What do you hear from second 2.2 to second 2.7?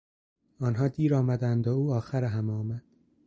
همه